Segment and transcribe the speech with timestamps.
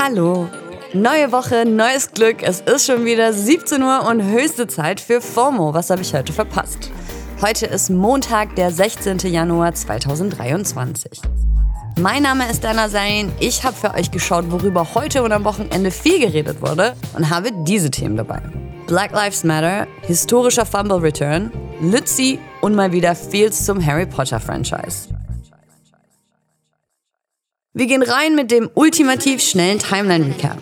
[0.00, 0.48] Hallo.
[0.94, 2.36] Neue Woche, neues Glück.
[2.42, 5.74] Es ist schon wieder 17 Uhr und höchste Zeit für FOMO.
[5.74, 6.92] Was habe ich heute verpasst?
[7.42, 9.18] Heute ist Montag, der 16.
[9.18, 11.20] Januar 2023.
[11.98, 13.32] Mein Name ist Dana Zain.
[13.40, 17.50] Ich habe für euch geschaut, worüber heute und am Wochenende viel geredet wurde und habe
[17.64, 18.40] diese Themen dabei.
[18.86, 25.08] Black Lives Matter, historischer Fumble Return, Lützi und mal wieder Fields zum Harry Potter Franchise.
[27.78, 30.58] Wir gehen rein mit dem ultimativ schnellen Timeline Recap.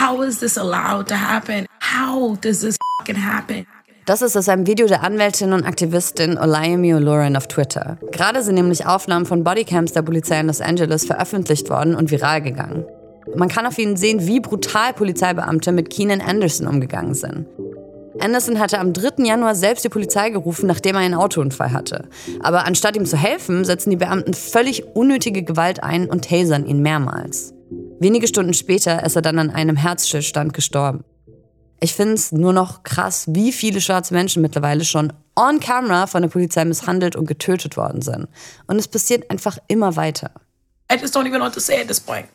[0.00, 1.64] How is this allowed to happen?
[1.80, 2.76] How does this
[3.06, 3.68] happen?
[4.06, 7.98] Das ist aus einem Video der Anwältin und Aktivistin Olayemi Oloran auf Twitter.
[8.10, 12.42] Gerade sind nämlich Aufnahmen von Bodycams der Polizei in Los Angeles veröffentlicht worden und viral
[12.42, 12.84] gegangen.
[13.36, 17.46] Man kann auf ihnen sehen, wie brutal Polizeibeamte mit Keenan Anderson umgegangen sind.
[18.20, 19.24] Anderson hatte am 3.
[19.24, 22.08] Januar selbst die Polizei gerufen, nachdem er einen Autounfall hatte.
[22.40, 26.82] Aber anstatt ihm zu helfen, setzen die Beamten völlig unnötige Gewalt ein und tasern ihn
[26.82, 27.54] mehrmals.
[28.00, 31.04] Wenige Stunden später ist er dann an einem Herzstillstand gestorben.
[31.80, 36.22] Ich finde es nur noch krass, wie viele schwarze Menschen mittlerweile schon on camera von
[36.22, 38.26] der Polizei misshandelt und getötet worden sind.
[38.66, 40.32] Und es passiert einfach immer weiter.
[40.90, 42.26] I just don't even know what to say at this point.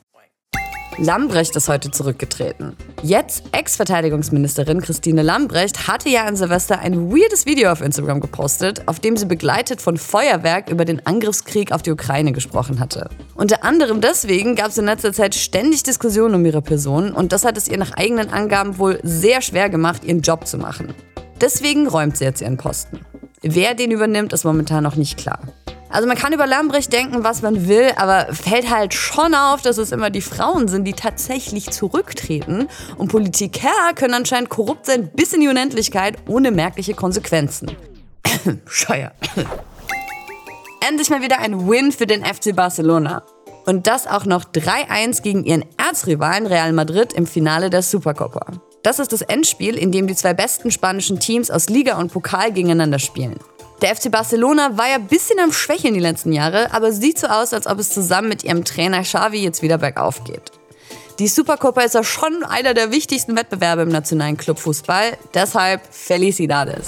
[0.98, 2.78] Lambrecht ist heute zurückgetreten.
[3.02, 9.00] Jetzt Ex-Verteidigungsministerin Christine Lambrecht hatte ja an Silvester ein weirdes Video auf Instagram gepostet, auf
[9.00, 13.10] dem sie begleitet von Feuerwerk über den Angriffskrieg auf die Ukraine gesprochen hatte.
[13.36, 17.44] Unter anderem deswegen gab es in letzter Zeit ständig Diskussionen um ihre Person und das
[17.44, 20.94] hat es ihr nach eigenen Angaben wohl sehr schwer gemacht, ihren Job zu machen.
[21.42, 23.00] Deswegen räumt sie jetzt ihren Posten.
[23.42, 25.40] Wer den übernimmt, ist momentan noch nicht klar.
[25.94, 29.78] Also man kann über Lambrecht denken, was man will, aber fällt halt schon auf, dass
[29.78, 32.68] es immer die Frauen sind, die tatsächlich zurücktreten.
[32.98, 37.74] Und Politiker können anscheinend korrupt sein bis in die Unendlichkeit ohne merkliche Konsequenzen.
[38.66, 39.12] Scheuer.
[40.90, 43.22] Endlich mal wieder ein Win für den FC Barcelona.
[43.68, 48.48] Und das auch noch 3-1 gegen ihren Erzrivalen Real Madrid im Finale der Supercopa.
[48.82, 52.52] Das ist das Endspiel, in dem die zwei besten spanischen Teams aus Liga und Pokal
[52.52, 53.36] gegeneinander spielen.
[53.84, 57.28] Der FC Barcelona war ja ein bisschen am Schwächeln die letzten Jahre, aber sieht so
[57.28, 60.54] aus, als ob es zusammen mit ihrem Trainer Xavi jetzt wieder bergauf geht.
[61.20, 66.88] Die Supercopa ist ja schon einer der wichtigsten Wettbewerbe im nationalen Clubfußball, deshalb Felicidades.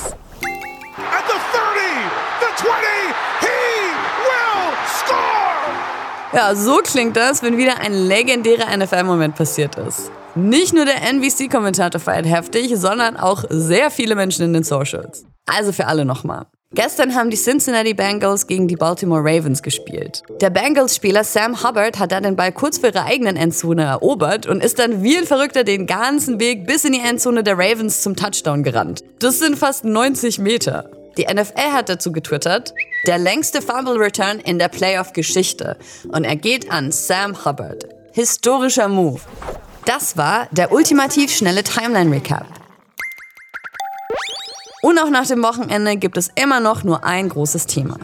[6.31, 10.11] Ja, so klingt das, wenn wieder ein legendärer NFL-Moment passiert ist.
[10.33, 15.25] Nicht nur der NBC-Kommentator feiert heftig, sondern auch sehr viele Menschen in den Socials.
[15.45, 16.45] Also für alle nochmal.
[16.75, 20.23] Gestern haben die Cincinnati Bengals gegen die Baltimore Ravens gespielt.
[20.41, 24.61] Der Bengals-Spieler Sam Hubbard hat dann den Ball kurz vor ihrer eigenen Endzone erobert und
[24.61, 28.17] ist dann wie ein Verrückter den ganzen Weg bis in die Endzone der Ravens zum
[28.17, 29.05] Touchdown gerannt.
[29.19, 30.91] Das sind fast 90 Meter.
[31.17, 32.73] Die NFL hat dazu getwittert,
[33.07, 35.77] der längste Fumble Return in der Playoff-Geschichte.
[36.09, 37.85] Und er geht an Sam Hubbard.
[38.11, 39.21] Historischer Move.
[39.85, 42.64] Das war der ultimativ schnelle Timeline-Recap.
[44.85, 47.97] Und auch nach dem Wochenende gibt es immer noch nur ein großes Thema.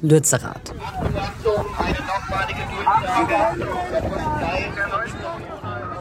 [0.00, 0.72] Lützerath.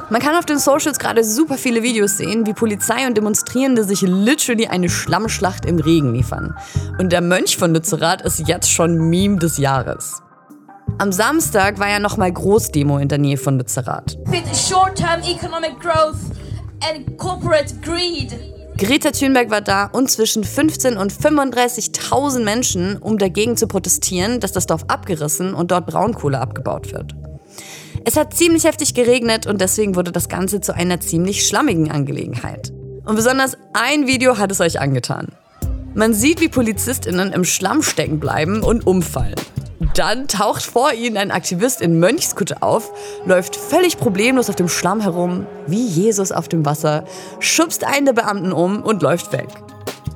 [0.09, 3.99] Man kann auf den Socials gerade super viele Videos sehen, wie Polizei und Demonstrierende sich
[4.01, 6.55] literally eine Schlammschlacht im Regen liefern.
[6.99, 10.21] Und der Mönch von Lützerath ist jetzt schon Meme des Jahres.
[10.99, 14.17] Am Samstag war ja nochmal Großdemo in der Nähe von Lützerath.
[14.53, 16.15] Short-term economic growth
[16.81, 23.57] and corporate greed Greta Thunberg war da und zwischen 15 und 35.000 Menschen, um dagegen
[23.57, 27.15] zu protestieren, dass das Dorf abgerissen und dort Braunkohle abgebaut wird.
[28.05, 32.71] Es hat ziemlich heftig geregnet und deswegen wurde das Ganze zu einer ziemlich schlammigen Angelegenheit.
[33.03, 35.29] Und besonders ein Video hat es euch angetan.
[35.95, 39.35] Man sieht, wie PolizistInnen im Schlamm stecken bleiben und umfallen.
[39.97, 42.91] Dann taucht vor ihnen ein Aktivist in Mönchskutte auf,
[43.25, 47.03] läuft völlig problemlos auf dem Schlamm herum, wie Jesus auf dem Wasser,
[47.39, 49.47] schubst einen der Beamten um und läuft weg.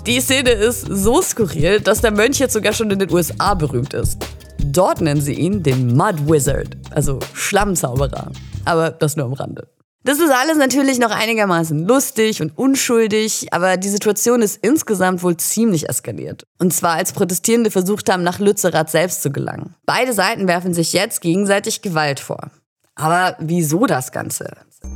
[0.05, 3.95] Die Szene ist so skurril, dass der Mönch jetzt sogar schon in den USA berühmt
[3.95, 4.23] ist.
[4.59, 8.31] Dort nennen sie ihn den Mud Wizard, also Schlammzauberer.
[8.65, 9.67] Aber das nur am Rande.
[10.03, 15.37] Das ist alles natürlich noch einigermaßen lustig und unschuldig, aber die Situation ist insgesamt wohl
[15.37, 16.47] ziemlich eskaliert.
[16.57, 19.75] Und zwar als Protestierende versucht haben, nach Lützerath selbst zu gelangen.
[19.85, 22.49] Beide Seiten werfen sich jetzt gegenseitig Gewalt vor.
[22.95, 24.51] Aber wieso das Ganze?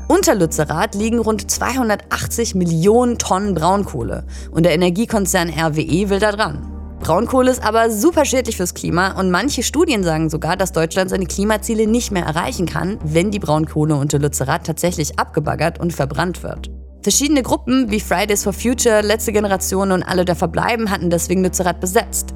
[0.08, 6.75] Unter Lützerath liegen rund 280 Millionen Tonnen Braunkohle und der Energiekonzern RWE will da dran.
[7.06, 11.28] Braunkohle ist aber super schädlich fürs Klima und manche Studien sagen sogar, dass Deutschland seine
[11.28, 16.72] Klimaziele nicht mehr erreichen kann, wenn die Braunkohle unter Lützerath tatsächlich abgebaggert und verbrannt wird.
[17.04, 21.80] Verschiedene Gruppen wie Fridays for Future, Letzte Generation und alle der Verbleiben hatten deswegen Lützerath
[21.80, 22.34] besetzt,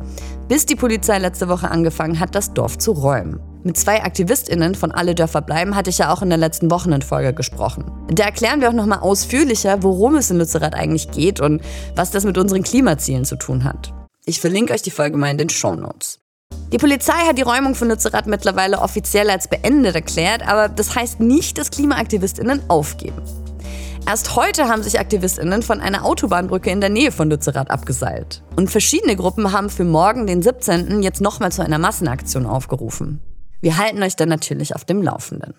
[0.48, 3.39] bis die Polizei letzte Woche angefangen hat, das Dorf zu räumen.
[3.63, 7.33] Mit zwei AktivistInnen von Alle Dörfer bleiben hatte ich ja auch in der letzten Wochenendfolge
[7.33, 7.86] gesprochen.
[8.12, 11.63] Da erklären wir auch nochmal ausführlicher, worum es in Lützerath eigentlich geht und
[11.95, 13.95] was das mit unseren Klimazielen zu tun hat.
[14.30, 16.20] Ich verlinke euch die Folge mal in den Show Notes.
[16.72, 21.20] Die Polizei hat die Räumung von Lützerath mittlerweile offiziell als beendet erklärt, aber das heißt
[21.20, 23.24] nicht, dass KlimaaktivistInnen aufgeben.
[24.06, 28.44] Erst heute haben sich AktivistInnen von einer Autobahnbrücke in der Nähe von Lützerath abgeseilt.
[28.56, 33.22] Und verschiedene Gruppen haben für morgen, den 17., jetzt nochmal zu einer Massenaktion aufgerufen.
[33.62, 35.56] Wir halten euch dann natürlich auf dem Laufenden.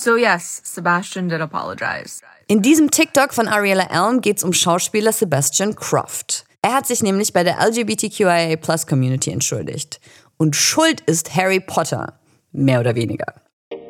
[0.00, 2.22] So yes, Sebastian did apologize.
[2.46, 6.44] In diesem TikTok von Ariella Elm geht es um Schauspieler Sebastian Croft.
[6.62, 8.56] Er hat sich nämlich bei der LGBTQIA
[8.88, 9.98] Community entschuldigt.
[10.36, 12.20] Und schuld ist Harry Potter.
[12.52, 13.26] Mehr oder weniger.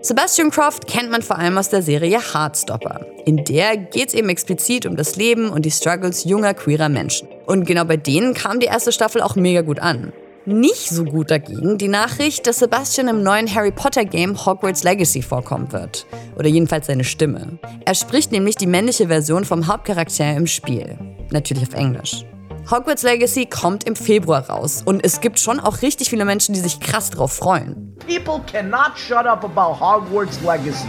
[0.01, 3.05] Sebastian Croft kennt man vor allem aus der Serie Heartstopper.
[3.27, 7.29] In der geht es eben explizit um das Leben und die Struggles junger queerer Menschen.
[7.45, 10.15] Und genau bei denen kam die erste Staffel auch mega gut an.
[10.49, 15.21] Nicht so gut dagegen die Nachricht, dass Sebastian im neuen Harry Potter Game Hogwarts Legacy
[15.21, 16.07] vorkommen wird.
[16.39, 17.59] Oder jedenfalls seine Stimme.
[17.85, 20.99] Er spricht nämlich die männliche Version vom Hauptcharakter im Spiel.
[21.33, 22.25] Natürlich auf Englisch.
[22.71, 26.61] Hogwarts Legacy kommt im Februar raus und es gibt schon auch richtig viele Menschen, die
[26.61, 27.95] sich krass drauf freuen.
[28.07, 30.89] People cannot shut up about Hogwarts Legacy.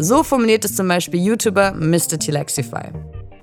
[0.00, 2.18] So formuliert es zum Beispiel YouTuber Mr.
[2.18, 2.92] Tilexify.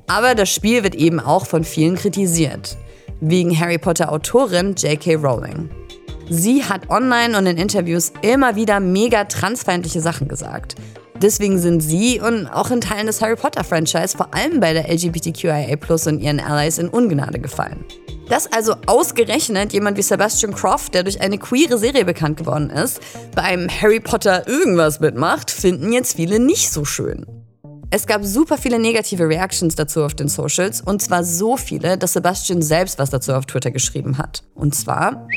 [0.05, 2.77] Aber das Spiel wird eben auch von vielen kritisiert
[3.21, 5.15] wegen Harry Potter Autorin J.K.
[5.15, 5.69] Rowling.
[6.29, 10.75] Sie hat online und in Interviews immer wieder mega transfeindliche Sachen gesagt.
[11.21, 15.75] Deswegen sind sie und auch in Teilen des Harry Potter-Franchise vor allem bei der LGBTQIA
[16.07, 17.83] und ihren Allies in Ungnade gefallen.
[18.29, 23.01] Dass also ausgerechnet jemand wie Sebastian Croft, der durch eine queere Serie bekannt geworden ist,
[23.35, 27.38] bei einem Harry Potter irgendwas mitmacht, finden jetzt viele nicht so schön.
[27.91, 32.13] Es gab super viele negative Reactions dazu auf den Socials und zwar so viele, dass
[32.13, 34.43] Sebastian selbst was dazu auf Twitter geschrieben hat.
[34.53, 35.27] Und zwar,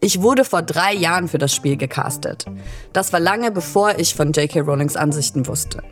[0.00, 2.46] ich wurde vor drei Jahren für das Spiel gecastet.
[2.94, 4.60] Das war lange bevor ich von J.K.
[4.60, 5.82] Rowlings Ansichten wusste.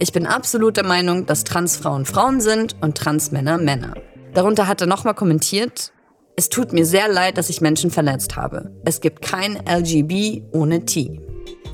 [0.00, 3.94] Ich bin absolut der Meinung, dass Transfrauen Frauen sind und Transmänner Männer.
[4.34, 5.92] Darunter hat er nochmal kommentiert,
[6.34, 8.72] es tut mir sehr leid, dass ich Menschen verletzt habe.
[8.84, 11.25] Es gibt kein LGB ohne T.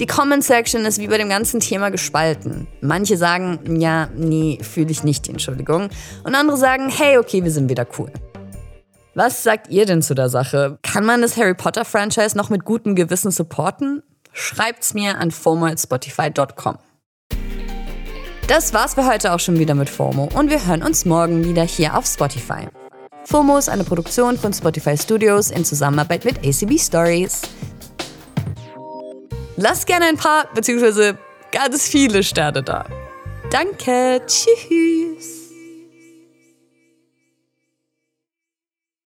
[0.02, 2.66] Die Comment Section ist wie bei dem ganzen Thema gespalten.
[2.80, 5.90] Manche sagen, ja, nee, fühle ich nicht die Entschuldigung.
[6.24, 8.10] Und andere sagen, hey, okay, wir sind wieder cool.
[9.14, 10.76] Was sagt ihr denn zu der Sache?
[10.82, 14.02] Kann man das Harry Potter Franchise noch mit gutem Gewissen supporten?
[14.32, 16.78] Schreibt's mir an fomo@spotify.com.
[18.48, 21.62] Das war's für heute auch schon wieder mit FOMO und wir hören uns morgen wieder
[21.62, 22.66] hier auf Spotify.
[23.22, 27.42] FOMO ist eine Produktion von Spotify Studios in Zusammenarbeit mit ACB Stories.
[29.62, 31.12] Lasst gerne ein paar bzw.
[31.52, 32.84] ganz viele Sterne da.
[33.48, 34.20] Danke.
[34.26, 35.11] Tschüss.